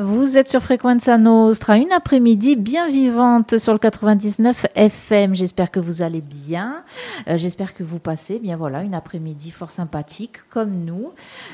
[0.00, 5.34] Vous êtes sur Frequenza Nostra, une après-midi bien vivante sur le 99 FM.
[5.34, 6.84] J'espère que vous allez bien.
[7.26, 11.10] Euh, J'espère que vous passez bien voilà une après-midi fort sympathique comme nous.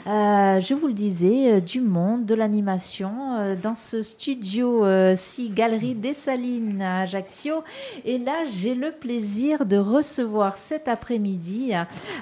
[0.07, 5.49] Euh, je vous le disais, euh, du monde, de l'animation dans ce studio euh, si
[5.49, 7.65] Galerie des Salines à Ajaccio.
[8.05, 11.73] Et là, j'ai le plaisir de recevoir cet après-midi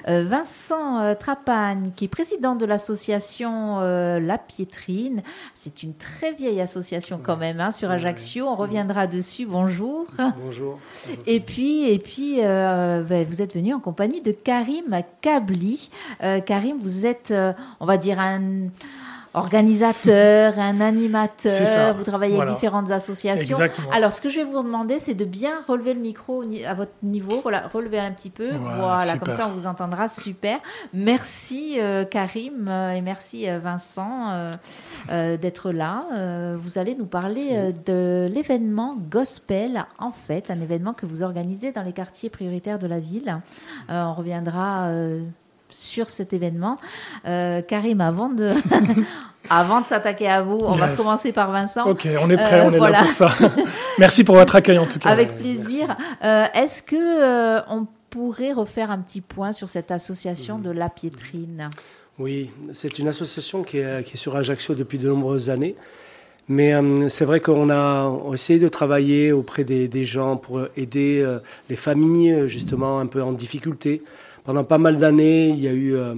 [0.07, 5.21] Vincent Trapagne, qui est président de l'association La Piétrine.
[5.53, 5.93] C'est une
[6.37, 8.45] vieille association quand même hein, sur Ajaccio.
[8.47, 9.45] On reviendra dessus.
[9.45, 10.07] Bonjour.
[10.43, 10.79] Bonjour.
[11.25, 15.89] Et puis, et puis euh, ben, vous êtes venu en compagnie de Karim Kabli.
[16.21, 18.41] Euh, Karim, vous êtes, euh, on va dire, un
[19.33, 21.95] organisateur, un animateur.
[21.95, 22.51] Vous travaillez Voilà.
[22.51, 23.55] avec différentes associations.
[23.57, 23.89] Exactement.
[23.91, 26.91] Alors, ce que je vais vous demander, c'est de bien relever le micro à votre
[27.01, 27.39] niveau.
[27.41, 28.47] Voilà, relevez un petit peu.
[28.49, 30.07] Voilà, Voilà, comme ça, on vous entendra.
[30.07, 30.59] Super.
[30.93, 34.53] Merci, euh, Karim, euh, et merci, euh, Vincent, euh,
[35.09, 36.05] euh, d'être là.
[36.57, 41.81] Vous allez nous parler de l'événement Gospel, en fait, un événement que vous organisez dans
[41.83, 43.39] les quartiers prioritaires de la ville.
[43.89, 44.89] On reviendra.
[45.73, 46.77] Sur cet événement.
[47.27, 48.51] Euh, Karim, avant de,
[49.49, 51.85] avant de s'attaquer à vous, on va commencer par Vincent.
[51.89, 52.99] Ok, on est prêt, Euh, on est voilà.
[52.99, 53.29] là pour ça.
[53.99, 55.09] Merci pour votre accueil en tout cas.
[55.09, 55.95] Avec plaisir.
[56.23, 60.89] Euh, Est-ce que euh, on pourrait refaire un petit point sur cette association de la
[60.89, 61.69] piétrine?
[62.19, 65.75] Oui, c'est une association qui est, qui est sur Ajaccio depuis de nombreuses années.
[66.49, 71.21] Mais euh, c'est vrai qu'on a essayé de travailler auprès des, des gens pour aider
[71.21, 74.03] euh, les familles justement un peu en difficulté.
[74.43, 76.13] Pendant pas mal d'années, il y a eu euh,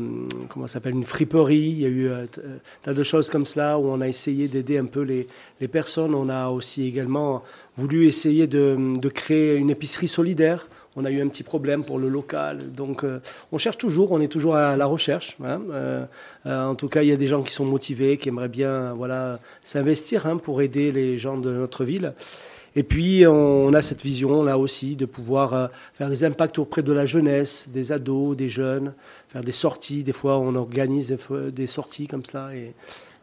[0.50, 3.78] comment s'appelle une friperie, il y a eu euh, euh, tas de choses comme cela
[3.78, 5.28] où on a essayé d'aider un peu les,
[5.62, 6.16] les personnes.
[6.16, 7.44] On a aussi également
[7.78, 10.68] voulu essayer de, de créer une épicerie solidaire.
[10.96, 13.20] On a eu un petit problème pour le local, donc euh,
[13.52, 15.36] on cherche toujours, on est toujours à la recherche.
[15.44, 15.62] hein.
[15.72, 16.06] Euh,
[16.46, 18.94] euh, en tout cas, il y a des gens qui sont motivés, qui aimeraient bien
[18.94, 22.14] voilà, s'investir hein, pour aider les gens de notre ville.
[22.78, 26.84] Et puis, on a cette vision là aussi de pouvoir euh, faire des impacts auprès
[26.84, 28.94] de la jeunesse, des ados, des jeunes,
[29.30, 30.04] faire des sorties.
[30.04, 31.16] Des fois, on organise
[31.54, 32.74] des sorties comme cela et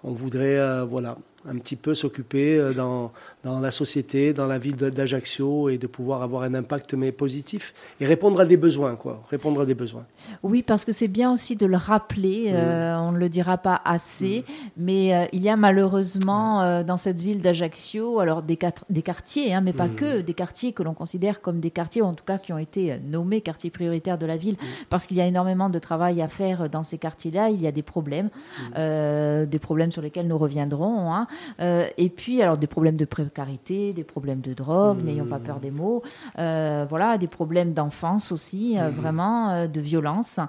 [0.04, 3.10] on voudrait euh, voilà, un petit peu s'occuper euh, dans,
[3.44, 7.74] dans la société, dans la ville d'Ajaccio et de pouvoir avoir un impact mais positif
[8.00, 8.94] et répondre à des besoins.
[8.96, 10.04] Quoi, répondre à des besoins.
[10.42, 12.50] Oui, parce que c'est bien aussi de le rappeler.
[12.52, 14.44] euh, on ne le dira pas assez,
[14.76, 18.58] mais euh, il y a malheureusement euh, dans cette ville d'Ajaccio, alors des,
[18.90, 22.06] des quartiers, hein, mais pas que, des quartiers que l'on considère comme des quartiers, ou
[22.06, 24.56] en tout cas qui ont été nommés quartiers prioritaires de la ville,
[24.90, 27.50] parce qu'il y a énormément de travail à faire dans ces quartiers-là.
[27.50, 28.30] Il y a des problèmes,
[28.76, 31.12] des problèmes sur lesquels nous reviendrons.
[31.12, 31.26] hein.
[31.60, 35.60] Euh, et puis, alors des problèmes de précarité, des problèmes de drogue, n'ayons pas peur
[35.60, 36.02] des mots.
[36.38, 40.40] Euh, voilà, des problèmes d'enfance aussi, euh, vraiment, euh, de violence.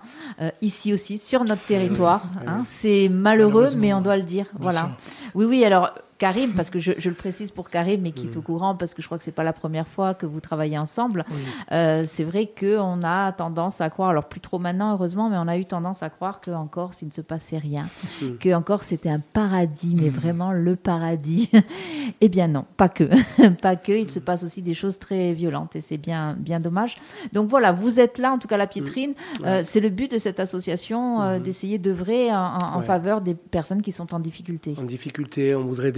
[0.62, 2.28] Ici aussi, sur notre territoire.
[2.48, 2.64] hein.
[2.66, 4.46] C'est malheureux, mais on doit le dire.
[4.54, 4.92] bien Voilà.
[5.36, 5.92] Oui, oui, alors.
[6.18, 8.94] Karim, parce que je, je le précise pour Karim, mais qui est au courant, parce
[8.94, 11.26] que je crois que c'est pas la première fois que vous travaillez ensemble.
[11.32, 11.38] Oui.
[11.72, 15.48] Euh, c'est vrai qu'on a tendance à croire, alors plus trop maintenant heureusement, mais on
[15.48, 17.88] a eu tendance à croire que en Corse il ne se passait rien,
[18.22, 18.38] Mm.
[18.40, 21.50] que en Corse c'était un paradis, mais vraiment le paradis.
[22.22, 23.04] eh bien non, pas que,
[23.62, 23.92] pas que.
[23.92, 26.98] Il se passe aussi des choses très violentes et c'est bien, bien dommage.
[27.34, 29.14] Donc voilà, vous êtes là, en tout cas la Piétrine.
[29.46, 32.86] Euh, c'est le but de cette association euh, d'essayer d'œuvrer en, en- en Ouais.
[32.86, 34.76] faveur des personnes qui sont en difficulté.
[34.80, 35.92] en difficulté, on voudrait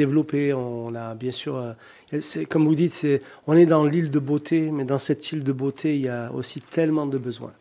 [0.54, 3.08] On a bien sûr, euh, comme vous dites,
[3.48, 6.32] on est dans l'île de beauté, mais dans cette île de beauté, il y a
[6.34, 7.54] aussi tellement de besoins.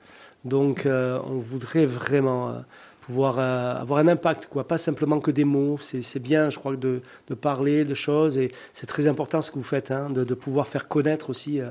[0.44, 2.52] Donc, euh, on voudrait vraiment euh,
[3.04, 4.66] pouvoir euh, avoir un impact, quoi.
[4.66, 5.78] Pas simplement que des mots.
[5.78, 9.56] C'est, bien, je crois, de, de parler de choses et c'est très important ce que
[9.56, 11.68] vous faites, hein, de, de pouvoir faire connaître aussi euh,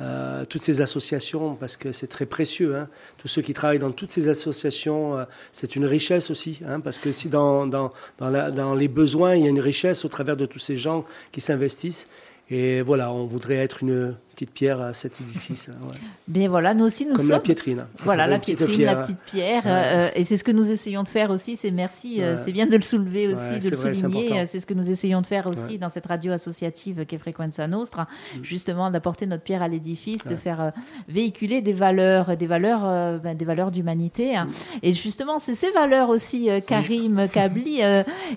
[0.00, 2.76] euh, toutes ces associations parce que c'est très précieux.
[2.76, 2.88] Hein.
[3.18, 7.10] Tous ceux qui travaillent dans toutes ces associations, c'est une richesse aussi, hein, parce que
[7.10, 10.60] si dans, dans, dans les besoins, il y a une richesse au travers de tous
[10.60, 12.08] ces gens qui s'investissent.
[12.48, 15.68] Et voilà, on voudrait être une petite pierre à cet édifice.
[15.70, 15.96] hein, ouais.
[16.28, 17.30] Bien voilà, nous aussi nous Comme sommes.
[17.32, 17.80] la piétrine.
[17.80, 17.88] hein.
[18.04, 19.00] Voilà, la petite piétrine, la pierre.
[19.02, 19.64] petite pierre.
[19.64, 19.70] Ouais.
[19.72, 21.56] euh, et c'est ce que nous essayons de faire aussi.
[21.56, 22.42] C'est merci, euh, Ouais.
[22.44, 24.38] c'est bien de le soulever aussi, de le vrai, souligner.
[24.40, 25.76] euh, C'est ce que nous essayons de faire aussi.
[25.76, 25.78] Mm.
[25.78, 28.06] dans cette radio associative qu'est Frequenza Nostra.
[28.42, 30.70] Justement, d'apporter notre pierre à l'édifice, de faire euh,
[31.08, 34.32] véhiculer des valeurs, des valeurs, euh, ben, des valeurs d'humanité.
[34.34, 34.36] Mm.
[34.36, 34.48] hein.
[34.82, 37.80] Et justement, c'est ces valeurs aussi, Karim Kabli,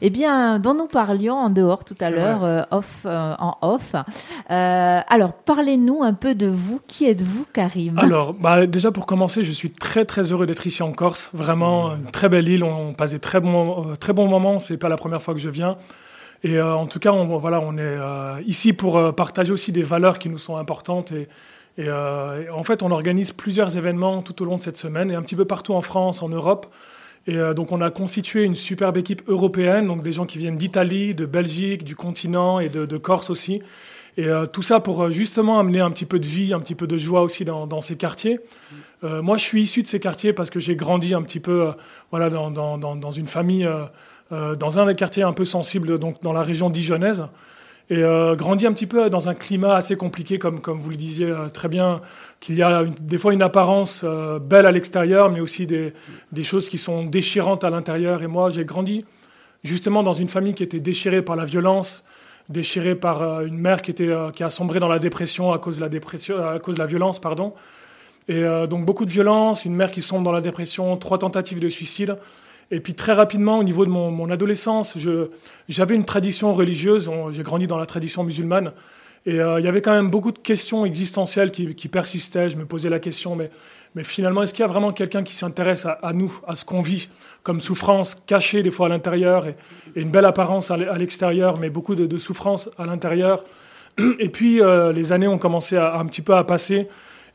[0.02, 3.96] eh bien, dont nous parlions en dehors tout à l'heure, off, en off.
[4.48, 6.80] Alors, parlez-nous un peu de vous.
[6.88, 7.98] Qui êtes-vous, Karim?
[8.00, 11.30] Alors, bah, déjà pour commencer, je suis très très heureux d'être ici en Corse.
[11.34, 12.64] Vraiment, une très belle île.
[12.64, 14.60] On passe des très bons, euh, très bons moments.
[14.60, 15.78] C'est pas la première fois que je viens.
[16.44, 19.72] Et euh, en tout cas, on, voilà, on est euh, ici pour euh, partager aussi
[19.72, 21.12] des valeurs qui nous sont importantes.
[21.12, 21.28] Et,
[21.78, 25.12] et, euh, et en fait, on organise plusieurs événements tout au long de cette semaine
[25.12, 26.68] et un petit peu partout en France, en Europe.
[27.28, 31.14] Et donc on a constitué une superbe équipe européenne, donc des gens qui viennent d'Italie,
[31.14, 33.62] de Belgique, du continent et de, Corse aussi.
[34.22, 36.98] Et tout ça pour justement amener un petit peu de vie, un petit peu de
[36.98, 38.40] joie aussi dans, ces quartiers.
[39.02, 41.72] moi, je suis issu de ces quartiers parce que j'ai grandi un petit peu
[42.12, 43.70] voilà, dans, une famille,
[44.30, 47.28] dans un des quartiers un peu sensibles, donc dans la région dijonnaise
[47.90, 50.96] et euh, grandit un petit peu dans un climat assez compliqué, comme, comme vous le
[50.96, 52.02] disiez euh, très bien,
[52.40, 55.94] qu'il y a des fois une apparence euh, belle à l'extérieur, mais aussi des,
[56.44, 58.22] choses qui sont déchirantes à l'intérieur.
[58.22, 59.06] Et moi, j'ai grandi
[59.64, 62.04] justement dans une famille qui était déchirée par la violence,
[62.50, 65.82] déchirée par une mère qui, était, qui a sombré dans la dépression à cause de
[65.82, 67.20] la, dépression, à cause de la violence.
[67.20, 67.54] Pardon.
[68.28, 71.70] Et donc beaucoup de violence, une mère qui sombre dans la dépression, trois tentatives de
[71.70, 72.18] suicide.
[72.72, 74.98] Et puis très rapidement, au niveau de mon, adolescence,
[75.68, 77.10] j'avais une tradition religieuse.
[77.32, 78.74] J'ai grandi dans la tradition musulmane.
[79.26, 82.50] Et euh, il y avait quand même beaucoup de questions existentielles qui, qui, persistaient.
[82.50, 83.50] Je me posais la question, mais,
[83.96, 86.82] mais finalement, est-ce qu'il y a vraiment quelqu'un qui s'intéresse à, nous, à ce qu'on
[86.82, 87.10] vit
[87.44, 89.56] comme souffrance cachée des fois à l'intérieur et,
[89.96, 93.44] une belle apparence à l'extérieur, mais beaucoup de, souffrance à l'intérieur?
[94.20, 96.88] Et puis, euh, les années ont commencé à, un petit peu à passer.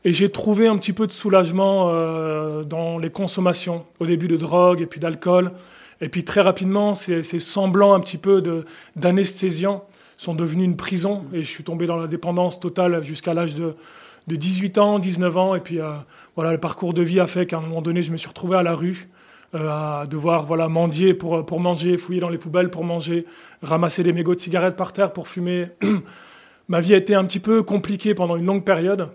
[0.05, 4.37] Et j'ai trouvé un petit peu de soulagement euh, dans les consommations, au début de
[4.37, 5.51] drogue et puis d'alcool.
[5.99, 8.43] Et puis très rapidement, ces, semblants un petit peu
[8.95, 9.85] d'anesthésiants
[10.17, 11.25] sont devenus une prison.
[11.33, 13.75] Et je suis tombé dans la dépendance totale jusqu'à l'âge de,
[14.27, 15.55] de, 18 ans, 19 ans.
[15.55, 15.93] Et puis euh,
[16.35, 18.57] voilà, le parcours de vie a fait qu'à un moment donné, je me suis retrouvé
[18.57, 19.09] à la rue,
[19.53, 19.69] euh,
[20.01, 23.25] à devoir voilà, mendier pour, pour manger, fouiller dans les poubelles pour manger,
[23.61, 25.67] ramasser des mégots de cigarettes par terre pour fumer.
[26.67, 29.09] Ma vie a été un petit peu compliquée pendant une longue période.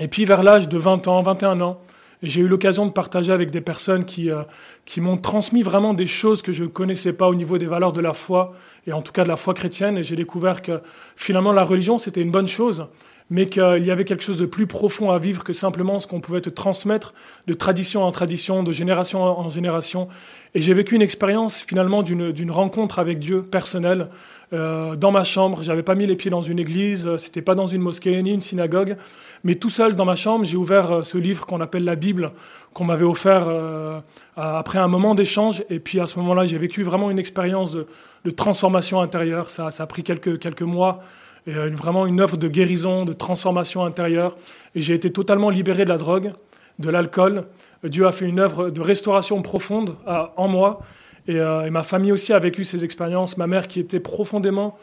[0.00, 1.80] Et puis vers l'âge de 20 ans, 21 ans,
[2.22, 4.42] j'ai eu l'occasion de partager avec des personnes qui, euh,
[4.84, 7.92] qui m'ont transmis vraiment des choses que je ne connaissais pas au niveau des valeurs
[7.92, 8.54] de la foi,
[8.86, 9.96] et en tout cas de la foi chrétienne.
[9.96, 10.80] Et j'ai découvert que
[11.16, 12.86] finalement la religion, c'était une bonne chose,
[13.30, 16.20] mais qu'il y avait quelque chose de plus profond à vivre que simplement ce qu'on
[16.20, 17.14] pouvait te transmettre
[17.46, 20.08] de tradition en tradition, de génération en génération.
[20.54, 24.08] Et j'ai vécu une expérience finalement d'une rencontre avec Dieu personnelle.
[24.52, 27.68] Euh, dans ma chambre, j'avais pas mis les pieds dans une église, c'était pas dans
[27.68, 28.96] une mosquée ni une synagogue,
[29.44, 32.32] mais tout seul dans ma chambre, j'ai ouvert euh, ce livre qu'on appelle la Bible,
[32.74, 34.00] qu'on m'avait offert euh,
[34.36, 35.62] après un moment d'échange.
[35.70, 39.50] Et puis à ce moment-là, j'ai vécu vraiment une expérience de, transformation intérieure.
[39.50, 41.02] Ça, a pris quelques mois.
[41.46, 44.36] Et euh, vraiment une œuvre de guérison, de transformation intérieure.
[44.74, 46.32] Et j'ai été totalement libéré de la drogue,
[46.78, 47.44] de l'alcool.
[47.84, 50.80] Dieu a fait une œuvre de restauration profonde en moi.
[51.28, 53.38] Et, et, ma famille aussi a vécu ces expériences.
[53.38, 54.78] Ma mère, qui était profondément,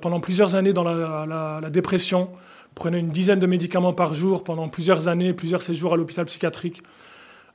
[0.00, 2.30] pendant plusieurs années, dans la, dépression,
[2.74, 6.82] prenait une dizaine de médicaments par jour pendant plusieurs années, plusieurs séjours à l'hôpital psychiatrique,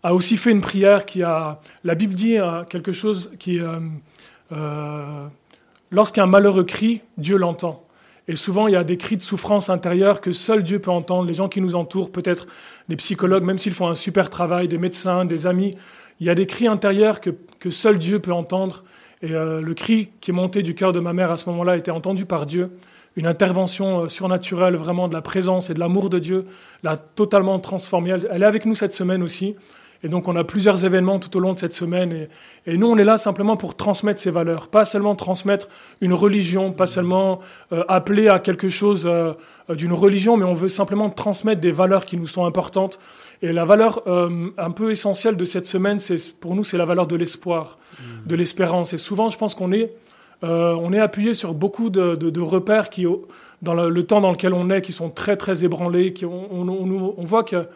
[0.03, 1.59] a aussi fait une prière qui a...
[1.83, 3.59] La Bible dit euh, quelque chose qui...
[3.59, 3.79] Euh,
[4.51, 5.27] euh,
[5.91, 7.87] lorsqu'un malheureux crie, Dieu l'entend.
[8.27, 11.25] Et souvent, il y a des cris de souffrance intérieure que seul Dieu peut entendre.
[11.27, 12.47] Les gens qui nous entourent, peut-être
[12.89, 15.74] les psychologues, même s'ils font un super travail, des médecins, des amis,
[16.19, 17.29] il y a des cris intérieurs que,
[17.59, 18.83] que seul Dieu peut entendre.
[19.21, 21.77] Et le cri qui est monté du cœur de ma mère à ce moment-là a
[21.77, 22.69] été entendu par Dieu
[23.18, 26.45] une intervention euh, surnaturelle vraiment de la présence et de l'amour de Dieu
[26.83, 28.12] l'a totalement transformée.
[28.31, 29.56] Elle, est avec nous cette semaine aussi.
[30.03, 32.27] Et donc on a plusieurs événements tout au long de cette semaine.
[32.65, 34.67] Et, nous, on est là simplement pour transmettre ces valeurs.
[34.67, 35.67] Pas seulement transmettre
[36.01, 37.39] une religion, pas seulement
[37.71, 39.33] euh, appeler à quelque chose euh,
[39.69, 42.99] d'une religion, mais on veut simplement transmettre des valeurs qui nous sont importantes.
[43.41, 47.05] Et la valeur un peu essentielle de cette semaine, c'est pour nous, c'est la valeur
[47.05, 48.03] de l'espoir, mmh.
[48.25, 48.94] de l'espérance.
[48.94, 49.91] Et souvent, je pense qu'on est
[50.44, 53.05] euh, on est appuyé sur beaucoup de, repères qui,
[53.61, 56.13] dans le, temps dans lequel on est, qui sont très très ébranlés.
[56.13, 57.68] Qui, on, voit que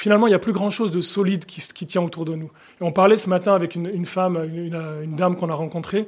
[0.00, 2.50] finalement, il n'y a plus grand-chose de solide qui, tient autour de nous.
[2.80, 6.06] Et on parlait ce matin avec une, femme, une, dame qu'on a rencontrée.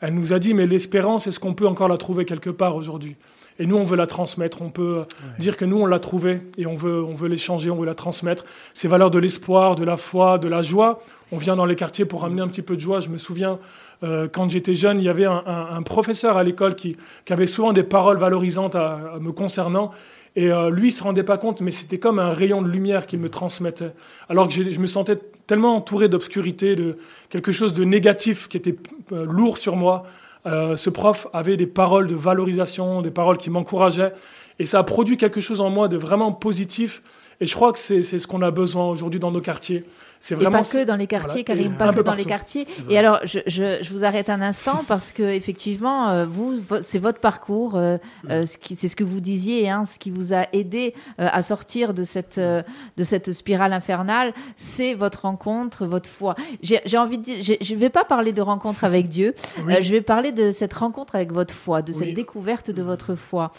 [0.00, 3.16] Elle nous a dit, mais l'espérance, est-ce qu'on peut encore la trouver quelque part aujourd'hui?
[3.58, 4.62] Et nous, on veut la transmettre.
[4.62, 5.02] On peut
[5.40, 7.96] dire que nous, on l'a trouvée et on veut, on veut l'échanger, on veut la
[7.96, 8.44] transmettre.
[8.74, 11.02] Ces valeurs de l'espoir, de la foi, de la joie.
[11.32, 13.00] On vient dans les quartiers pour amener un petit peu de joie.
[13.00, 13.58] Je me souviens,
[14.04, 16.96] euh, quand j'étais jeune, il y avait un, professeur à l'école qui,
[17.28, 19.90] avait souvent des paroles valorisantes à, me concernant.
[20.34, 23.06] Et euh, lui, il se rendait pas compte, mais c'était comme un rayon de lumière
[23.06, 23.92] qu'il me transmettait.
[24.28, 26.96] Alors que je me sentais tellement entouré d'obscurité, de
[27.28, 28.76] quelque chose de négatif qui était
[29.12, 30.04] euh, lourd sur moi.
[30.44, 34.12] ce prof avait des paroles de valorisation, des paroles qui m'encourageaient.
[34.58, 37.02] Et ça a produit quelque chose en moi de vraiment positif.
[37.42, 39.84] Et je crois que c'est ce qu'on a besoin aujourd'hui dans nos quartiers.
[40.20, 42.64] C'est vraiment et pas que dans les quartiers, Karim, pas que dans les quartiers.
[42.88, 47.00] Et alors, je, je, je, vous arrête un instant parce que effectivement, euh, vous, c'est
[47.00, 47.98] votre parcours, euh,
[48.30, 52.04] euh, c'est ce que vous disiez, hein, ce qui vous a aidé à sortir de
[52.04, 56.36] cette de cette spirale infernale, c'est votre rencontre, votre foi.
[56.62, 59.34] J'ai envie de dire, je ne vais pas parler de rencontre avec Dieu,
[59.66, 63.50] je vais parler de cette rencontre avec votre foi, de cette découverte de votre foi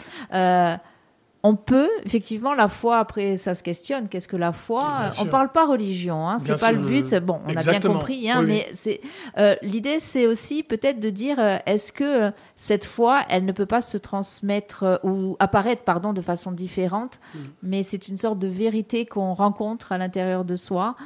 [1.46, 4.08] on peut, effectivement, la foi, après, ça se questionne.
[4.08, 4.82] Qu'est-ce que la foi?
[5.20, 7.14] On ne parle pas religion, hein, c'est pas le but.
[7.16, 9.02] Bon, on a bien compris, hein, mais c'est
[9.36, 13.66] euh, l'idée, c'est aussi peut-être de dire euh, est-ce que cette foi, elle ne peut
[13.66, 17.38] pas se transmettre euh, ou apparaître, pardon, de façon différente, mm.
[17.62, 20.96] mais c'est une sorte de vérité qu'on rencontre à l'intérieur de soi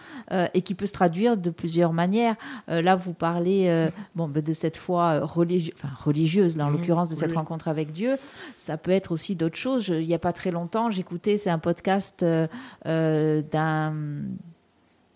[0.54, 2.36] et qui peut se traduire de plusieurs manières.
[2.68, 6.74] là, vous parlez bon, ben, de cette foi religieuse, enfin, religieuse, là, en mm.
[6.74, 8.16] l'occurrence, de cette rencontre avec Dieu.
[8.56, 9.88] Ça peut être aussi d'autres choses.
[9.88, 13.94] Il n'y a pas très longtemps, j'écoutais, c'est un podcast d'un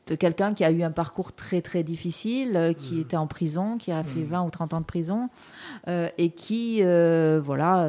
[0.08, 3.00] de quelqu'un qui a eu un parcours très très difficile, euh, qui mmh.
[3.00, 4.46] était en prison, qui a fait 20 mmh.
[4.46, 5.28] ou 30 ans de prison,
[5.88, 7.88] euh, et qui euh, voilà,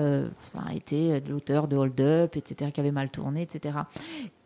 [0.74, 3.80] était l'auteur de Hold Up, etc., qui avait mal tourné, etc.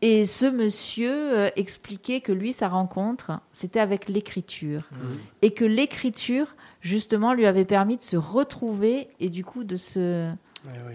[0.02, 4.96] Et ce monsieur expliquait que lui, sa rencontre, c'était avec l'écriture, mmh.
[5.42, 10.32] et que l'écriture, justement, lui avait permis de se retrouver et du coup de se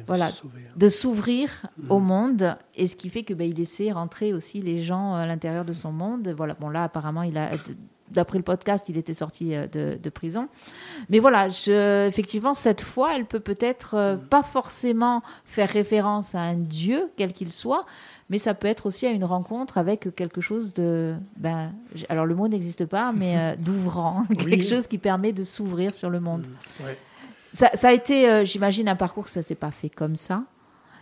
[0.06, 0.30] voilà,
[0.76, 2.04] de s'ouvrir au mm.
[2.04, 5.64] monde, et ce qui fait que ben, il essaie rentrer aussi les gens à l'intérieur
[5.64, 6.28] de son monde.
[6.36, 7.50] Voilà, bon là apparemment il a,
[8.12, 10.48] d'après le podcast, il était sorti euh, de, prison.
[11.08, 14.20] Mais voilà, je, effectivement, cette fois, elle peut peut-être euh, mm.
[14.20, 17.86] pas forcément faire référence à un Dieu, quel qu'il soit,
[18.30, 21.72] mais ça peut être aussi à une rencontre avec quelque chose de, ben,
[22.08, 26.10] alors le mot n'existe pas, mais euh, d'ouvrant, quelque chose qui permet de s'ouvrir sur
[26.10, 26.46] le monde.
[26.80, 26.84] Mm.
[27.52, 30.44] Ça, a été, euh, j'imagine, un parcours, ça s'est pas fait comme ça.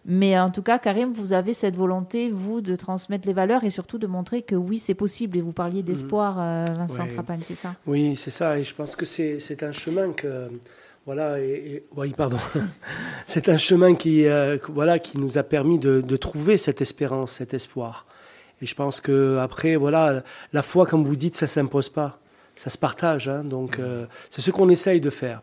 [0.04, 3.70] Mais en tout cas, Karim, vous avez cette volonté, vous, de transmettre les valeurs et
[3.70, 5.36] surtout de montrer que oui, c'est possible.
[5.36, 6.40] Et vous parliez d'espoir, mhm.
[6.40, 7.38] euh, Vincent oui.
[7.46, 7.74] c'est ça?
[7.86, 8.58] Oui, c'est ça.
[8.58, 10.48] Et je pense que c'est un chemin que.
[11.06, 12.38] Voilà, et, oui, pardon.
[13.26, 17.32] c'est un chemin qui, euh, voilà, qui nous a permis de, de, trouver cette espérance,
[17.32, 18.06] cet espoir.
[18.60, 22.20] Et je pense que après, voilà, la foi, comme vous dites, ça s'impose pas,
[22.54, 23.28] ça se partage.
[23.28, 23.44] Hein.
[23.44, 24.06] donc, mhm.
[24.28, 25.42] c'est ce qu'on essaye de faire.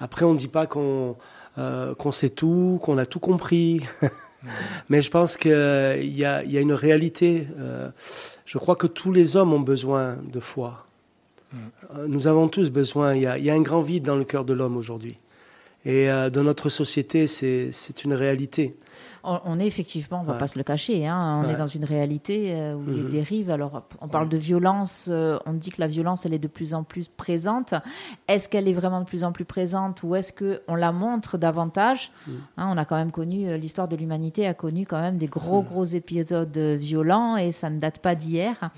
[0.00, 1.16] Après, on ne dit pas qu'on
[1.58, 3.82] euh, sait tout, qu'on a tout compris.
[4.88, 7.48] Mais je pense qu'il y, a, une réalité.
[7.58, 7.90] Euh,
[8.44, 10.86] je crois que tous les hommes ont besoin de foi.
[11.54, 13.14] Euh, nous avons tous besoin.
[13.14, 15.16] Il y, a, un grand vide dans le cœur de l'homme aujourd'hui.
[15.84, 18.76] Et dans notre société, c'est une réalité
[19.44, 21.84] on, est effectivement, on ne va pas se le cacher, hein, on est dans une
[21.84, 23.08] réalité euh, où les mhm.
[23.08, 23.50] dérives.
[23.50, 26.74] Alors, on parle de violence, euh, on dit que la violence, elle est de plus
[26.74, 27.74] en plus présente.
[28.26, 32.10] Est-ce qu'elle est vraiment de plus en plus présente ou est-ce qu'on la montre davantage
[32.26, 32.34] mhm.
[32.56, 35.28] hein, On a quand même connu, euh, l'histoire de l'humanité a connu quand même des
[35.28, 35.68] gros, mhm.
[35.68, 38.70] gros épisodes violents et ça ne date pas d'hier.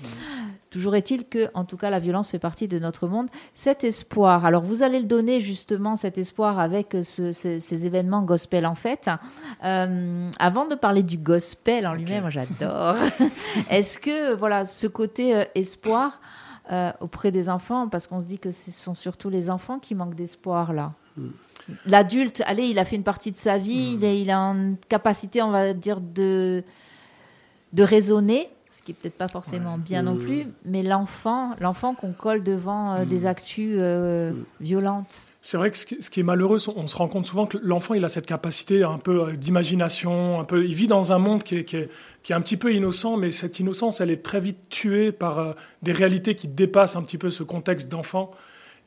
[0.71, 3.27] Toujours est-il que, en tout cas, la violence fait partie de notre monde.
[3.53, 8.73] Cet espoir, alors vous allez le donner justement, cet espoir, avec ces, événements gospel en
[8.73, 9.09] fait.
[9.65, 12.95] Euh, avant de parler du gospel en lui-même, j'adore.
[13.69, 16.21] Est-ce que, voilà, ce côté euh, espoir
[16.71, 19.93] euh, auprès des enfants, parce qu'on se dit que ce sont surtout les enfants qui
[19.93, 20.93] manquent d'espoir là.
[21.17, 21.31] Hmm.
[21.85, 24.03] L'adulte, allez, il a fait une partie de sa vie, hmm.
[24.03, 26.63] il, il, a une capacité, on va dire, de,
[27.73, 28.49] de raisonner
[28.81, 32.95] ce qui est peut-être pas forcément bien non plus, mais l'enfant, l'enfant qu'on colle devant
[32.95, 33.25] euh, des mm.
[33.27, 34.45] actus euh, mm.
[34.59, 35.13] violentes.
[35.43, 38.05] C'est vrai que ce qui est malheureux, on se rend compte souvent que l'enfant, il
[38.05, 41.57] a cette capacité un peu euh, d'imagination, un peu, il vit dans un monde qui
[41.57, 41.89] est, qui, est,
[42.23, 45.55] qui est, un petit peu innocent, mais cette innocence, elle est très vite tuée par
[45.83, 48.31] des réalités qui dépassent un petit peu ce contexte d'enfant.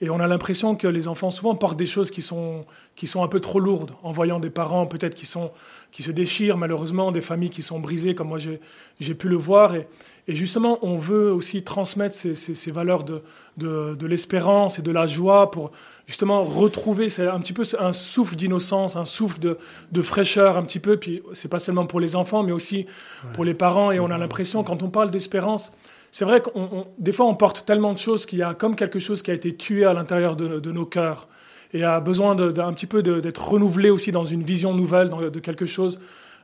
[0.01, 2.65] Et on a l'impression que les enfants souvent portent des choses qui sont,
[2.97, 5.53] qui sont un peu trop lourdes, en voyant des parents peut-être qui, sont,
[5.93, 9.75] qui se déchirent malheureusement, des familles qui sont brisées comme moi j'ai pu le voir.
[9.75, 9.87] Et,
[10.27, 13.23] et, justement, on veut aussi transmettre ces, ces, valeurs de,
[13.57, 15.71] de, de l'espérance et de la joie pour
[16.07, 19.59] justement retrouver un petit peu un souffle d'innocence, un souffle de,
[19.93, 20.97] de, fraîcheur un petit peu.
[20.97, 22.87] Puis c'est pas seulement pour les enfants, mais aussi
[23.35, 23.93] pour les parents.
[23.93, 25.73] Et on a l'impression, quand on parle d'espérance,
[26.15, 26.49] c'est vrai que
[26.97, 29.35] des fois, on porte tellement de choses qu'il y a comme quelque chose qui a
[29.35, 31.27] été tué à l'intérieur de, nos cœurs
[31.73, 35.67] et a besoin d'un petit peu d'être renouvelé aussi dans une vision nouvelle de quelque
[35.67, 35.99] chose,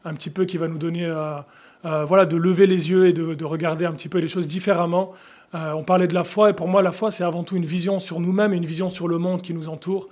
[0.05, 1.37] un petit peu qui va nous donner, euh,
[1.85, 5.13] euh, voilà, de lever les yeux et de, regarder un petit peu les choses différemment.
[5.55, 7.65] Euh, on parlait de la foi et pour moi, la foi, c'est avant tout une
[7.65, 10.09] vision sur nous-mêmes et une vision sur le monde qui nous entoure.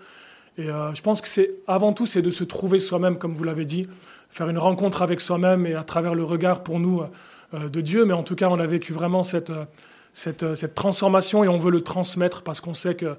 [0.57, 3.65] Et je pense que c'est avant tout, c'est de se trouver soi-même, comme vous l'avez
[3.65, 3.89] dit,
[4.31, 7.03] faire une rencontre avec soi-même et à travers le regard pour nous
[7.53, 9.65] de Dieu, mais en tout cas, on a vécu vraiment cette, euh,
[10.43, 13.17] euh, cette, transformation et on veut le transmettre parce qu'on sait qu'il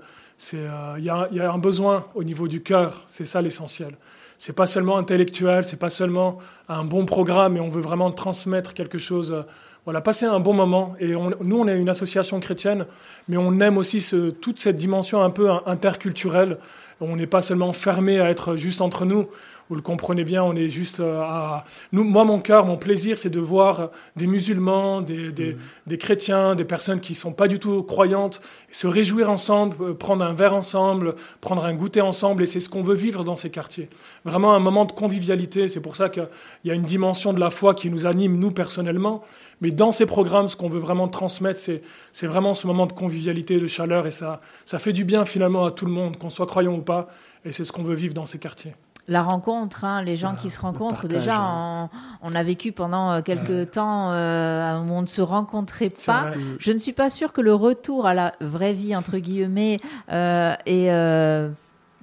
[0.53, 3.97] il y, a un besoin au niveau du cœur, c'est ça l'essentiel.
[4.37, 6.37] C'est pas seulement intellectuel, c'est pas seulement
[6.69, 9.43] un bon programme, mais on veut vraiment transmettre quelque chose
[9.85, 10.95] voilà, passer un bon moment.
[10.99, 12.85] Et nous, on est une association chrétienne,
[13.27, 14.07] mais on aime aussi
[14.39, 16.57] toute cette dimension un peu interculturelle.
[17.01, 19.27] On n'est pas seulement fermé à être juste entre nous,
[19.69, 21.63] vous le comprenez bien, on est juste euh, à...
[21.91, 26.55] Nous, moi, mon cœur, mon plaisir, c'est de voir des musulmans, des, des, des, chrétiens,
[26.55, 30.55] des personnes qui sont pas du tout croyantes, se réjouir ensemble, euh, prendre un verre
[30.55, 33.89] ensemble, prendre un goûter ensemble, et c'est ce qu'on veut vivre dans ces quartiers.
[34.25, 36.27] Vraiment un moment de convivialité, c'est pour ça qu'il
[36.65, 39.23] y a une dimension de la foi qui nous anime, nous, personnellement,
[39.61, 43.59] mais dans ces programmes, ce qu'on veut vraiment transmettre, c'est vraiment ce moment de convivialité,
[43.59, 46.47] de chaleur, et ça, ça fait du bien finalement à tout le monde, qu'on soit
[46.47, 47.07] croyant ou pas,
[47.45, 48.73] et c'est ce qu'on veut vivre dans ces quartiers.
[49.09, 51.89] La rencontre, hein, les gens qui se rencontrent, déjà,
[52.21, 56.27] on, a vécu pendant euh, quelques temps euh, où on ne se rencontrait pas.
[56.59, 59.79] Je ne suis pas sûre que le retour à la vraie vie, entre guillemets,
[60.11, 60.91] euh, est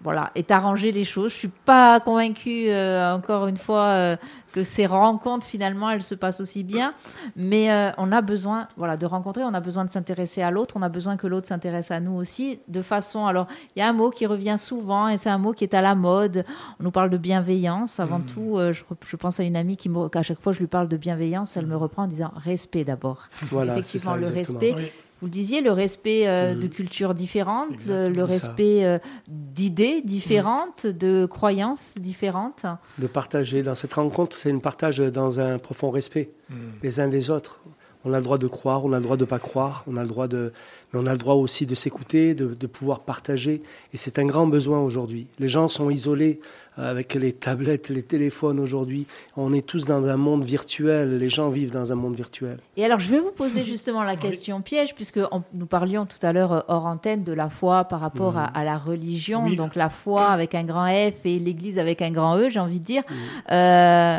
[0.06, 1.32] voilà, est arrangé les choses.
[1.32, 4.16] Je suis pas convaincue, euh, encore une fois, euh,
[4.52, 6.94] que ces rencontres, finalement, elles se passent aussi bien.
[7.34, 10.76] Mais euh, on a besoin voilà, de rencontrer, on a besoin de s'intéresser à l'autre,
[10.76, 13.26] on a besoin que l'autre s'intéresse à nous aussi, de façon...
[13.26, 15.74] Alors, il y a un mot qui revient souvent, et c'est un mot qui est
[15.74, 16.44] à la mode.
[16.78, 17.98] On nous parle de bienveillance.
[17.98, 18.26] Avant mmh.
[18.26, 21.56] tout, je, pense à une amie qui, à chaque fois je lui parle de bienveillance,
[21.56, 23.24] elle me reprend en disant respect d'abord.
[23.50, 24.76] Voilà, Effectivement, le respect
[25.20, 31.24] vous le disiez, le respect euh, de cultures différentes, le respect euh, d'idées différentes, de
[31.26, 32.66] croyances différentes.
[32.98, 33.62] De partager.
[33.62, 36.54] Dans cette rencontre, c'est une partage dans un profond respect mm.
[36.82, 37.60] les uns des autres.
[38.04, 39.96] On a le droit de croire, on a le droit de ne pas croire, on
[39.96, 40.52] a le droit de,
[40.96, 43.62] mais on a le droit aussi de s'écouter, de, de, pouvoir partager.
[43.92, 45.26] Et c'est un grand besoin aujourd'hui.
[45.38, 46.40] Les gens sont isolés
[46.78, 49.06] euh, avec les tablettes, les téléphones aujourd'hui.
[49.36, 51.18] On est tous dans un monde virtuel.
[51.18, 52.58] Les gens vivent dans un monde virtuel.
[52.76, 55.20] Et alors, je vais vous poser justement la question piège, puisque
[55.54, 58.78] nous parlions tout à l'heure euh, hors antenne de la foi par rapport à, la
[58.78, 59.50] religion.
[59.50, 62.80] Donc, la foi avec un grand F et l'Église avec un grand E, j'ai envie
[62.80, 63.02] de dire.
[63.50, 64.18] Euh,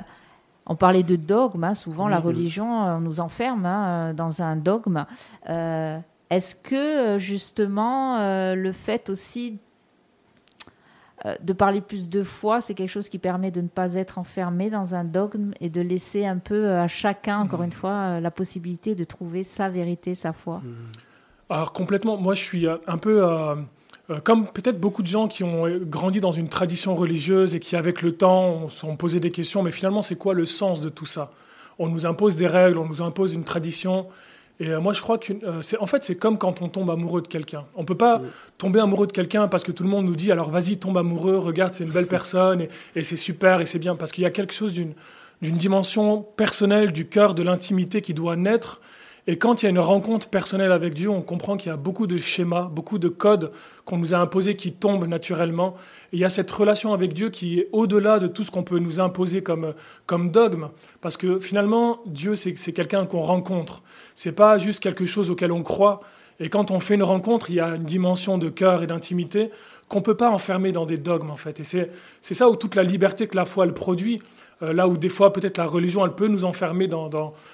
[0.69, 1.74] on parlait de dogme, hein.
[1.74, 5.05] souvent la religion on nous enferme hein, dans un dogme.
[6.29, 9.60] Est-ce que euh, justement euh, le fait aussi
[11.25, 14.17] euh, de parler plus de foi, c'est quelque chose qui permet de ne pas être
[14.17, 18.31] enfermé dans un dogme et de laisser un peu à chacun, encore une fois, la
[18.31, 20.57] possibilité de trouver sa vérité, sa foi?
[20.57, 20.74] Mmh.
[21.50, 23.25] Alors complètement, moi je suis un peu
[24.25, 28.01] comme peut-être beaucoup de gens qui ont grandi dans une tradition religieuse et qui avec
[28.01, 31.05] le temps se sont posé des questions, mais finalement c'est quoi le sens de tout
[31.05, 31.31] ça?
[31.79, 34.07] On nous impose des règles, on nous impose une tradition,
[34.59, 36.89] et euh, moi, je crois que, euh, c'est, en fait, c'est comme quand on tombe
[36.89, 37.65] amoureux de quelqu'un.
[37.75, 38.21] On peut pas
[38.57, 41.37] tomber amoureux de quelqu'un parce que tout le monde nous dit alors vas-y, tombe amoureux,
[41.37, 43.95] regarde, c'est une belle personne et, c'est super et c'est bien.
[43.95, 44.93] Parce qu'il y a quelque chose d'une,
[45.41, 48.82] d'une dimension personnelle du cœur, de l'intimité qui doit naître.
[49.29, 51.77] Et quand il y a une rencontre personnelle avec Dieu, on comprend qu'il y a
[51.77, 53.51] beaucoup de schémas, beaucoup de codes
[53.83, 55.75] qu'on nous a imposés qui tombent naturellement.
[56.13, 58.63] Et il y a cette relation avec Dieu qui est au-delà de tout ce qu'on
[58.63, 59.73] peut nous imposer comme,
[60.05, 60.69] comme dogme.
[61.01, 63.83] Parce que finalement, Dieu, c'est quelqu'un qu'on rencontre.
[64.15, 65.99] C'est pas juste quelque chose auquel on croit.
[66.39, 69.51] Et quand on fait une rencontre, il y a une dimension de cœur et d'intimité
[69.89, 71.59] qu'on ne peut pas enfermer dans des dogmes, en fait.
[71.59, 74.21] Et c'est ça où toute la liberté que la foi, elle produit.
[74.63, 77.10] Euh, là où des fois, peut-être la religion, elle peut nous enfermer dans,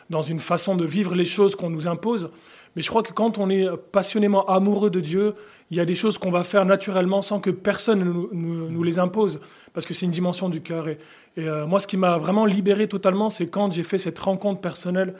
[0.09, 2.29] dans, une façon de vivre les choses qu'on nous impose.
[2.75, 5.35] Mais je crois que quand on est passionnément amoureux de Dieu,
[5.69, 8.29] il y a des choses qu'on va faire naturellement sans que personne ne nous,
[8.69, 9.41] nous, les impose,
[9.73, 10.87] parce que c'est une dimension du cœur.
[10.87, 10.97] Et,
[11.39, 15.15] euh, moi, ce qui m'a vraiment libéré totalement, c'est quand j'ai fait cette rencontre personnelle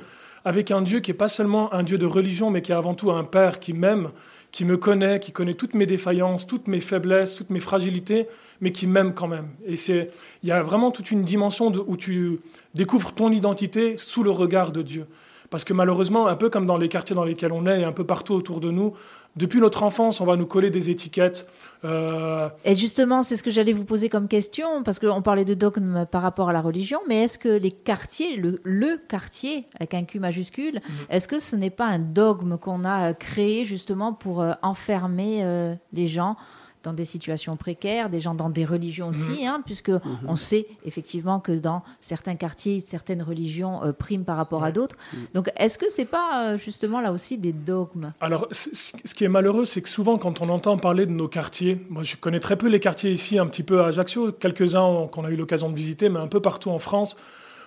[0.45, 2.95] avec un Dieu qui n'est pas seulement un Dieu de religion, mais qui est avant
[2.95, 4.09] tout un Père qui m'aime,
[4.53, 8.27] qui me connaît, qui connaît toutes mes défaillances, toutes mes faiblesses, toutes mes fragilités,
[8.61, 9.49] mais qui m'aime quand même.
[9.65, 10.11] Et c'est,
[10.43, 12.39] il y a vraiment toute une dimension où tu
[12.75, 15.07] découvres ton identité sous le regard de Dieu.
[15.49, 17.91] Parce que malheureusement, un peu comme dans les quartiers dans lesquels on est, et un
[17.91, 18.93] peu partout autour de nous,
[19.35, 21.47] depuis notre enfance, on va nous coller des étiquettes.
[21.85, 25.55] Euh, et justement, c'est ce que j'allais vous poser comme question, parce qu'on parlait de
[25.55, 30.03] dogme par rapport à la religion, mais est-ce que les quartiers, le, quartier avec un
[30.03, 31.05] Q majuscule, mhm.
[31.09, 35.73] est-ce que ce n'est pas un dogme qu'on a créé justement pour euh, enfermer euh,
[35.93, 36.37] les gens?
[36.83, 39.47] Dans des situations précaires, des gens dans des religions aussi, mhm.
[39.47, 40.01] hein, puisque mhm.
[40.27, 44.97] on sait effectivement que dans certains quartiers, certaines religions euh, priment par rapport à d'autres.
[45.13, 45.19] Mhm.
[45.33, 48.11] Donc, est-ce que c'est pas euh, justement là aussi des dogmes?
[48.19, 51.85] Alors, ce qui est malheureux, c'est que souvent, quand on entend parler de nos quartiers,
[51.89, 55.25] moi, je connais très peu les quartiers ici, un petit peu à Ajaccio, quelques-uns qu'on
[55.25, 57.15] a eu l'occasion de visiter, mais un peu partout en France.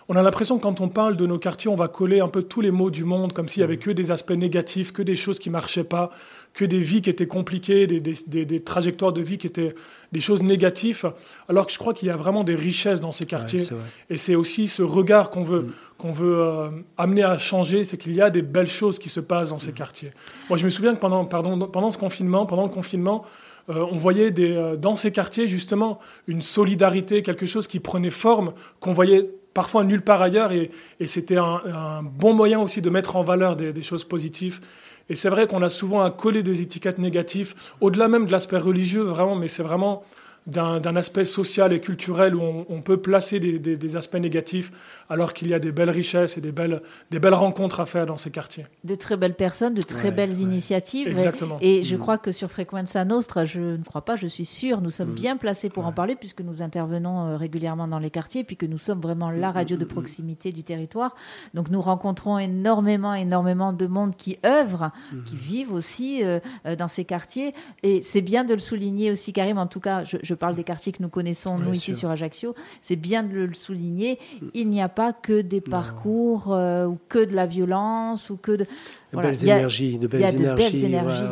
[0.08, 2.42] On a l'impression que quand on parle de nos quartiers, on va coller un peu
[2.42, 5.16] tous les mots du monde, comme s'il y avait que des aspects négatifs, que des
[5.16, 6.12] choses qui marchaient pas,
[6.54, 9.74] que des vies qui étaient compliquées, des, trajectoires de vie qui étaient
[10.12, 11.12] des choses négatives,
[11.48, 13.64] alors que je crois qu'il y a vraiment des richesses dans ces quartiers.
[14.08, 15.72] et c'est aussi ce regard qu'on veut, mm.
[15.98, 19.20] qu'on veut euh, amener à changer, c'est qu'il y a des belles choses qui se
[19.20, 19.74] passent dans ces mm.
[19.74, 20.12] quartiers.
[20.48, 23.24] Moi, je me souviens que pendant, pardon, pendant ce confinement, pendant le confinement,
[23.68, 28.10] euh, on voyait des, euh, dans ces quartiers justement une solidarité, quelque chose qui prenait
[28.10, 30.70] forme, qu'on voyait parfois nulle part ailleurs, et,
[31.06, 34.60] c'était un, bon moyen aussi de mettre en valeur des choses positives.
[35.08, 38.58] Et c'est vrai qu'on a souvent à coller des étiquettes négatives, au-delà même de l'aspect
[38.58, 40.02] religieux, vraiment, mais c'est vraiment
[40.46, 44.70] d'un aspect social et culturel où on, peut placer des, aspects négatifs
[45.08, 48.06] alors qu'il y a des belles richesses et des belles, des belles rencontres à faire
[48.06, 48.66] dans ces quartiers.
[48.84, 51.08] De très belles personnes, de très belles initiatives.
[51.08, 51.58] Exactement.
[51.60, 51.98] Et, je mm.
[51.98, 55.14] crois que sur Frequenza Nostra, je ne crois pas, je suis sûre, nous sommes mm.
[55.14, 58.56] bien placés pour en parler puisque nous intervenons euh, régulièrement dans les quartiers et puis
[58.56, 61.16] que nous sommes vraiment la radio de proximité du territoire.
[61.54, 65.22] Donc nous rencontrons énormément, énormément de monde qui œuvrent, mm-hmm.
[65.24, 67.52] qui vivent aussi euh, euh, dans ces quartiers.
[67.82, 70.92] Et c'est bien de le souligner aussi, Karim, en tout cas, je parle des quartiers
[70.92, 74.18] que nous connaissons, nous, ici sur Ajaccio, c'est bien de le souligner.
[74.54, 78.52] Il n'y a pas que des parcours euh, ou que de la violence ou que
[78.52, 78.66] de.
[79.12, 81.24] De belles énergies, de belles énergies.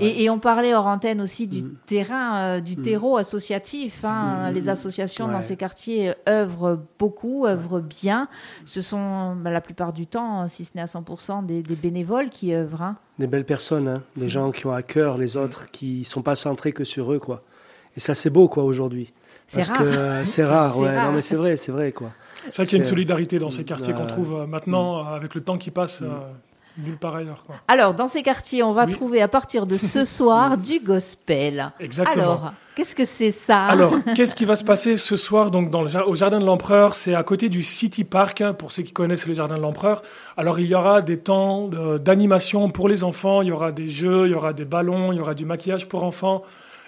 [0.00, 1.76] et, on parlait hors antenne aussi du mm.
[1.84, 2.82] terrain, euh, du mm.
[2.82, 4.04] terreau associatif.
[4.04, 4.50] Hein.
[4.50, 8.28] Mm, les associations dans ces quartiers œuvrent beaucoup, œuvrent bien.
[8.64, 12.54] Ce sont bah, la plupart du temps, si ce n'est à 100%, des, bénévoles qui
[12.54, 12.82] œuvrent.
[12.82, 12.96] Hein.
[13.18, 14.02] Des belles personnes, hein.
[14.16, 17.12] des gens qui ont à cœur les autres, qui ne sont pas centrés que sur
[17.12, 17.18] eux.
[17.18, 17.42] quoi.
[17.96, 19.12] Et ça, c'est beau, quoi, aujourd'hui.
[19.46, 19.78] C'est rare.
[19.78, 20.94] que c'est rare, ouais.
[20.94, 22.10] Non, mais c'est vrai, c'est vrai, quoi.
[22.46, 25.08] C'est vrai qu'il y a une solidarité dans ces quartiers qu'on trouve euh, maintenant, mm.
[25.08, 26.00] avec le temps qui passe.
[26.00, 26.06] Mm.
[26.06, 26.18] Euh,
[26.78, 27.44] nulle part ailleurs.
[27.46, 27.56] Quoi.
[27.68, 31.72] Alors, dans ces quartiers, on va trouver à partir de ce soir du gospel.
[31.80, 32.22] Exactement.
[32.22, 33.66] Alors, qu'est-ce que c'est ça?
[33.66, 36.94] Alors, qu'est-ce qui va se passer ce soir donc, dans le, au Jardin de l'Empereur?
[36.94, 40.00] C'est à côté du City Park, pour ceux qui connaissent le Jardin de l'Empereur.
[40.36, 44.26] Alors, il y aura des temps d'animation pour les enfants, il y aura des jeux,
[44.26, 46.44] il y aura des ballons, il y aura du maquillage pour enfants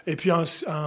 [0.07, 0.45] et puis un,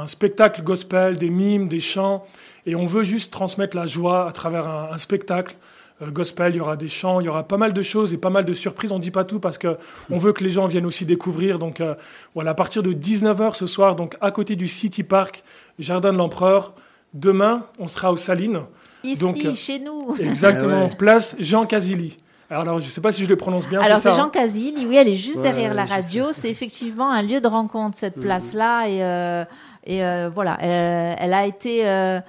[0.07, 2.25] spectacle gospel, des mimes, des chants.
[2.65, 5.55] Et on veut juste transmettre la joie à travers un, spectacle
[6.01, 6.53] euh, gospel.
[6.53, 8.45] Il y aura des chants, il y aura pas mal de choses et pas mal
[8.45, 8.91] de surprises.
[8.91, 11.59] On ne dit pas tout parce qu'on veut que les gens viennent aussi découvrir.
[11.59, 11.95] Donc euh,
[12.33, 15.43] voilà, à partir de 19h ce soir, donc à côté du City Park,
[15.79, 16.73] Jardin de l'Empereur.
[17.13, 18.63] Demain, on sera aux Salines.
[19.01, 20.17] Ici, donc, chez nous.
[20.19, 22.17] Exactement, ah place Jean Casilli.
[22.49, 23.81] Alors, je ne sais pas si je le prononce bien.
[23.81, 24.75] Alors, c'est Jean hein Casil.
[24.87, 26.27] Oui, elle est juste derrière la radio.
[26.31, 28.87] C'est effectivement un lieu de rencontre, cette place-là.
[28.87, 29.45] Et, euh,
[29.85, 31.87] et euh, voilà, elle, a été.
[31.87, 32.19] Euh,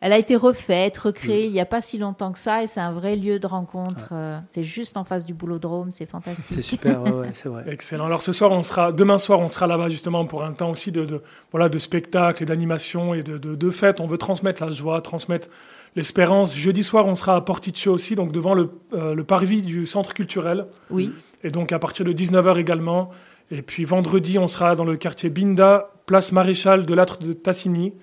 [0.00, 2.80] elle a été refaite, recréée il n'y a pas si longtemps que ça, et c'est
[2.80, 4.12] un vrai lieu de rencontre.
[4.50, 6.44] c'est juste en face du boulodrome, c'est fantastique.
[6.50, 7.64] C'est super, ouais, c'est vrai.
[7.68, 8.04] Excellent.
[8.04, 10.92] Alors ce soir, on sera, demain soir, on sera là-bas justement pour un temps aussi
[10.92, 13.98] de, de voilà, de spectacle et d'animation et de, de, de fête.
[13.98, 15.48] On veut transmettre la joie, transmettre
[15.96, 16.56] l'Espérance.
[16.56, 20.14] Jeudi soir, on sera à Porticcio aussi, donc devant le, euh, le parvis du centre
[20.14, 20.66] culturel.
[20.90, 21.12] Oui.
[21.42, 23.10] Et donc à partir de 19h également.
[23.50, 27.94] Et puis vendredi, on sera dans le quartier Binda, place Maréchal de l'Âtre de Tassigny.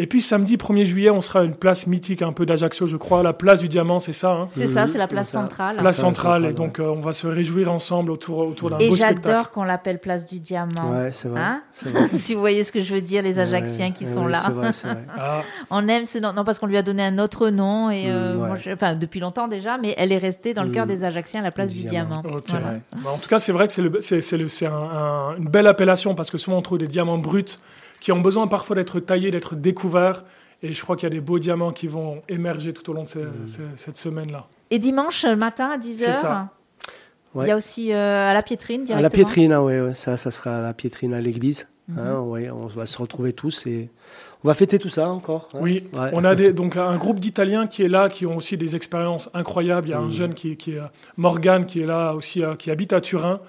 [0.00, 2.96] Et puis samedi 1er juillet, on sera à une place mythique un peu d'Ajaccio, je
[2.96, 5.76] crois, la place du Diamant, c'est ça hein C'est ça, c'est la place centrale.
[5.76, 9.20] Place centrale, et donc euh, on va se réjouir ensemble autour, autour d'un beau spectacle.
[9.20, 10.90] Et j'adore qu'on l'appelle place du Diamant.
[10.90, 11.60] Ouais, c'est vrai, hein
[12.14, 14.40] si vous voyez ce que je veux dire, les Ajacciens qui sont là.
[14.50, 15.04] Vrai, vrai.
[15.18, 15.42] Ah.
[15.70, 18.36] On aime ce nom, non parce qu'on lui a donné un autre nom, et euh,
[18.36, 20.88] mm, enfin depuis longtemps déjà, mais elle est restée dans le cœur mm.
[20.88, 22.22] des Ajacciens, la place du, Diamant.
[22.22, 26.56] Bah, en tout cas, c'est vrai que c'est un, une belle appellation parce que souvent
[26.56, 27.58] on trouve des diamants bruts
[28.00, 30.24] qui ont besoin parfois d'être taillés, d'être découverts.
[30.62, 33.04] Et je crois qu'il y a des beaux diamants qui vont émerger tout au long
[33.04, 33.76] de mm.
[33.76, 34.46] cette semaine-là.
[34.70, 36.46] Et dimanche matin à 10h
[37.36, 38.98] Il y a aussi euh, à la piétrine directement.
[38.98, 41.66] À la piétrine, ah oui, ça, ça sera à la piétrine à l'église.
[41.88, 41.98] Mhm.
[41.98, 42.14] Hein,
[42.52, 43.88] on va se retrouver tous et
[44.44, 45.48] on va fêter tout ça encore.
[45.54, 45.58] Hein.
[45.60, 48.76] Oui, on a des, donc un groupe d'Italiens qui est là, qui ont aussi des
[48.76, 49.88] expériences incroyables.
[49.88, 50.12] Il y a un mm.
[50.12, 50.80] jeune qui, qui est
[51.16, 53.40] Morgan qui est là aussi, euh, qui habite à Turin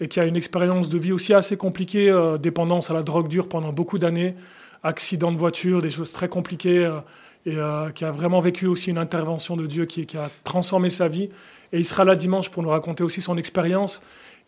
[0.00, 3.28] et qui a une expérience de vie aussi assez compliquée, euh, dépendance à la drogue
[3.28, 4.34] dure pendant beaucoup d'années
[4.82, 7.00] accidents de voiture, des choses très compliquées, euh,
[7.44, 11.08] et euh, qui a vraiment vécu aussi une intervention de Dieu qui, a transformé sa
[11.08, 11.30] vie.
[11.72, 14.02] Et il sera là dimanche pour nous raconter aussi son expérience.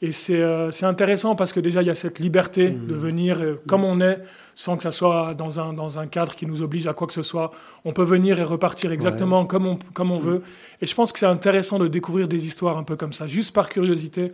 [0.05, 0.43] Et c'est
[0.83, 2.87] intéressant parce que déjà, il y a cette liberté mmh.
[2.89, 4.19] de venir comme on est,
[4.57, 7.13] sans que ça soit dans un, dans un cadre qui nous oblige à quoi que
[7.13, 7.53] ce soit.
[7.85, 10.25] On peut venir et repartir exactement comme on, comme on mmh.
[10.25, 10.43] veut.
[10.81, 13.55] Et je pense que c'est intéressant de découvrir des histoires un peu comme ça, juste
[13.55, 14.33] par curiosité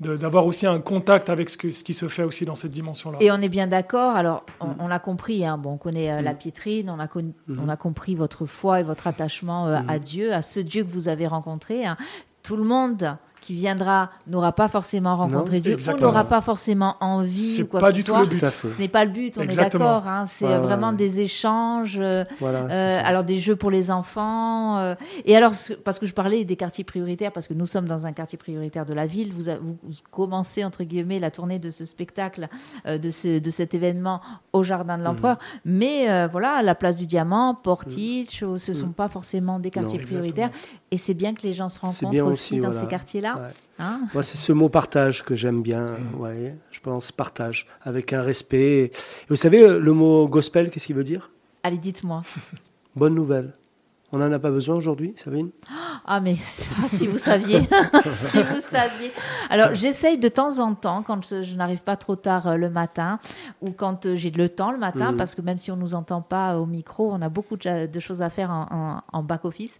[0.00, 3.18] d'avoir aussi un contact avec ce, que, ce, qui se fait aussi dans cette dimension-là.
[3.20, 4.14] Et on est bien d'accord.
[4.14, 4.88] Alors, on, mm.
[4.88, 5.44] l'a compris.
[5.44, 6.38] Hein, bon, on connaît euh, la mm.
[6.38, 7.58] piétrine, on a, mm.
[7.60, 10.90] on a compris votre foi et votre attachement euh, à Dieu, à ce Dieu que
[10.90, 11.84] vous avez rencontré.
[11.84, 11.96] Hein.
[12.42, 17.62] Tout le monde qui viendra n'aura pas forcément rencontré Dieu ou n'aura pas forcément envie
[17.62, 18.44] ou quoi pas du tout le but.
[18.46, 20.06] Ce n'est pas le but, on est d'accord.
[20.06, 24.78] Hein, c'est vraiment des échanges, euh, euh, alors des jeux pour les enfants.
[24.78, 25.52] Euh, et alors,
[25.84, 28.86] parce que je parlais des quartiers prioritaires, parce que nous sommes dans un quartier prioritaire
[28.86, 29.76] de la ville, vous, vous,
[30.10, 32.48] commencez, entre guillemets, la tournée de ce spectacle,
[32.86, 34.20] de, ce, de cet événement
[34.52, 35.36] au Jardin de l'Empereur.
[35.36, 35.70] Mm.
[35.78, 38.58] Mais voilà, la place du Diamant, Portiche, mm.
[38.58, 38.94] ce ne sont mm.
[38.94, 40.50] pas forcément des quartiers prioritaires.
[40.90, 43.27] Et c'est bien que les gens se rencontrent aussi, dans ces quartiers-là.
[43.78, 45.98] Hein Moi, c'est ce mot partage que j'aime bien.
[45.98, 46.20] Mm.
[46.20, 48.84] Ouais, je pense partage, avec un respect.
[48.84, 48.92] Et
[49.28, 51.30] vous savez, le mot gospel, qu'est-ce qu'il veut dire?
[51.62, 52.22] Allez, dites-moi.
[52.96, 53.52] Bonne nouvelle.
[54.10, 55.50] On n'en a pas besoin aujourd'hui, Sabine?
[56.06, 56.36] Ah, mais
[56.82, 57.60] ah, si vous saviez,
[58.08, 59.12] si vous saviez.
[59.50, 62.70] Alors, j'essaye de temps en temps, quand je, je n'arrive pas trop tard euh, le
[62.70, 63.18] matin,
[63.60, 65.18] ou quand euh, j'ai le temps le matin, Mhm.
[65.18, 68.00] parce que même si on nous entend pas au micro, on a beaucoup de, de
[68.00, 69.78] choses à faire en, en- en back-office.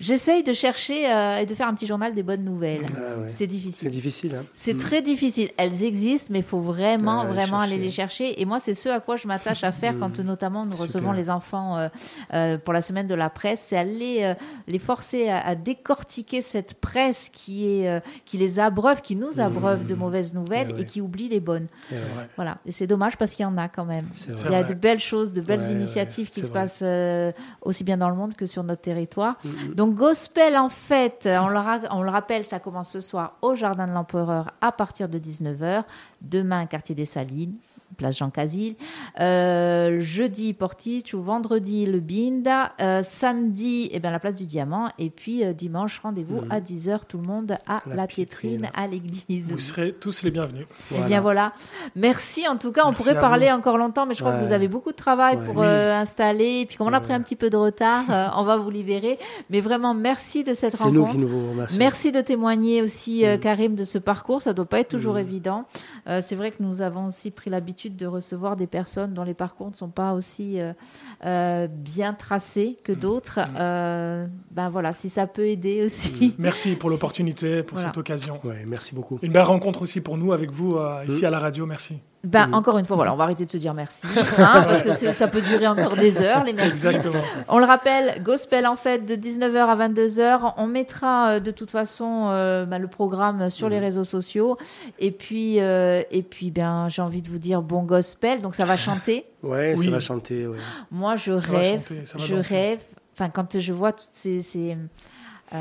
[0.00, 2.82] J'essaye de chercher euh, et de faire un petit journal des bonnes nouvelles.
[2.96, 3.24] Ah ouais.
[3.26, 3.90] C'est C'est difficile.
[3.90, 4.34] difficile.
[4.40, 4.44] Hein.
[4.54, 5.50] C'est très difficile.
[5.58, 8.40] Elles existent, mais il faut vraiment, Ah, vraiment aller les chercher.
[8.40, 10.86] Et moi, c'est ce à quoi je m'attache à faire quand notamment nous Super.
[10.86, 11.88] recevons les enfants euh,
[12.32, 14.34] euh, pour la semaine de la presse, c'est aller euh,
[14.66, 19.38] les forcer à, à décortiquer cette presse qui, est, euh, qui les abreuve, qui nous
[19.40, 20.80] abreuve de mauvaises nouvelles Ah ouais.
[20.82, 21.66] et qui oublie les bonnes.
[21.90, 22.28] Vrai.
[22.36, 22.58] Voilà.
[22.64, 24.06] Et c'est dommage parce qu'il y en a quand même.
[24.12, 24.64] c'est Il y a vrai.
[24.64, 26.60] de belles choses, de belles Ouais, initiatives ouais, qui se vrai.
[26.60, 27.32] passent euh,
[27.62, 29.36] aussi bien dans le monde que sur notre territoire.
[29.44, 29.74] Mhm.
[29.90, 33.86] Gospel, en fait, on le, ra- on le rappelle, ça commence ce soir au Jardin
[33.86, 35.84] de l'Empereur à partir de 19h.
[36.22, 37.56] Demain, quartier des Salines,
[38.00, 38.76] place Jean Casil.
[39.20, 42.72] Euh, jeudi, Portiche ou vendredi, le Binda.
[42.80, 44.88] Euh, samedi, eh ben, la place du Diamant.
[44.98, 46.46] Et puis euh, dimanche, rendez-vous Mhm.
[46.50, 48.70] à 10h, tout le monde à La la, piétrine, Piétrine.
[48.74, 49.50] à l'église.
[49.52, 50.66] Vous serez tous les bienvenus.
[50.96, 51.52] Eh bien voilà.
[51.94, 52.82] Merci en tout cas.
[52.86, 55.44] On pourrait parler encore longtemps, mais je crois que vous avez beaucoup de travail Ouais.
[55.46, 55.66] pour Oui.
[55.66, 56.60] installer.
[56.60, 58.04] Et puis comme on a pris un petit peu de retard,
[58.36, 59.18] on va vous libérer.
[59.50, 61.18] Mais vraiment, merci de cette C'est nous rencontre.
[61.18, 61.62] qui nous vous.
[61.78, 63.38] Merci de témoigner aussi, Mm.
[63.40, 64.40] Karim, de ce parcours.
[64.42, 65.18] Ça doit pas être toujours Mm.
[65.18, 65.64] évident.
[66.22, 69.70] C'est vrai que nous avons aussi pris l'habitude de recevoir des personnes dont les parcours
[69.70, 70.72] ne sont pas aussi euh,
[71.24, 73.38] euh, bien tracés que d'autres.
[73.40, 73.56] Mm.
[73.58, 76.34] Euh, ben voilà, si ça peut aider aussi.
[76.38, 77.88] Merci pour l'opportunité, pour Voilà.
[77.90, 78.40] cette occasion.
[78.44, 79.18] Ouais, merci beaucoup.
[79.22, 81.66] Une belle rencontre aussi pour nous avec vous euh, ici à la radio.
[81.66, 82.00] Merci.
[82.22, 84.92] Ben, encore une fois, voilà, on va arrêter de se dire merci, hein, parce que
[85.12, 86.70] ça peut durer encore des heures, les merci.
[86.70, 87.14] Exactement.
[87.48, 90.52] On le rappelle, Gospel en fait de 19h à 22h.
[90.58, 93.82] On mettra euh, de toute façon euh, bah, le programme sur les Mhm.
[93.84, 94.58] réseaux sociaux.
[94.98, 98.42] Et puis, euh, et puis ben, j'ai envie de vous dire bon gospel.
[98.42, 99.24] Donc ça va chanter.
[99.42, 99.86] Ouais, Oui.
[99.86, 100.46] ça va chanter.
[100.46, 100.58] Ouais.
[100.90, 101.80] Moi, je Ça rêve.
[101.88, 102.80] chanter, ça va je rêve.
[103.14, 104.42] Enfin, quand je vois toutes ces.
[104.42, 104.76] ces,
[105.54, 105.56] euh,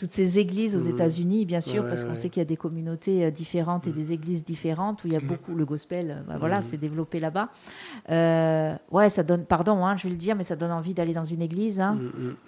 [0.00, 0.94] toutes ces églises aux Mhm.
[0.94, 2.14] États-Unis, bien sûr, Ouais, parce qu'on ouais.
[2.16, 5.16] sait qu'il y a des communautés euh, différentes et des églises différentes où il y
[5.16, 5.26] a Mhm.
[5.26, 6.10] beaucoup le gospel.
[6.10, 7.48] euh, bah, voilà, c'est développé là-bas.
[8.10, 9.44] Euh, ouais, ça donne.
[9.44, 11.80] Pardon, hein, je vais le dire, mais ça donne envie d'aller dans une église.
[11.80, 11.98] hein.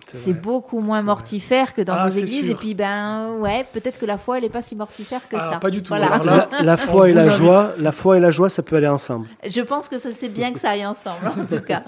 [0.09, 2.45] C'est beaucoup moins mortifère que dans Ah, nos églises.
[2.47, 2.53] sûr.
[2.53, 5.51] Et puis, ben, ouais, peut-être que la foi, elle n'est pas si mortifère que Ah,
[5.53, 5.59] ça.
[5.59, 5.89] pas du tout.
[5.89, 6.07] Voilà.
[6.15, 8.77] Alors là, La, la foi et la joie, la foi et la joie, ça peut
[8.77, 9.27] aller ensemble.
[9.47, 11.83] Je pense que ça c'est bien que ça aille ensemble, en tout cas.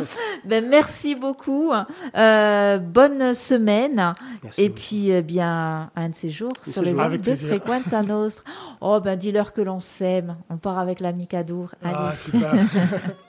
[0.45, 1.73] Ben, merci beaucoup.
[2.17, 4.13] Euh, bonne semaine.
[4.43, 4.63] Merci.
[4.63, 5.54] Et puis, euh, bien,
[5.97, 7.35] un de ces jours, sur les ondes de.
[7.37, 8.45] Fréquence à Nostre.
[8.81, 10.37] Oh, ben, dis-leur que l'on s'aime.
[10.51, 11.75] On part avec l'ami Cadour.
[11.83, 11.95] Allez.
[11.99, 12.55] Ah, super.